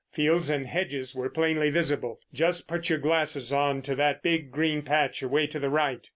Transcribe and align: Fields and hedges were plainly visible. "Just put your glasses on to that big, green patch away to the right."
Fields 0.11 0.49
and 0.49 0.65
hedges 0.65 1.13
were 1.13 1.29
plainly 1.29 1.69
visible. 1.69 2.19
"Just 2.33 2.67
put 2.67 2.89
your 2.89 2.97
glasses 2.97 3.53
on 3.53 3.83
to 3.83 3.93
that 3.93 4.23
big, 4.23 4.49
green 4.49 4.81
patch 4.81 5.21
away 5.21 5.45
to 5.45 5.59
the 5.59 5.69
right." 5.69 6.09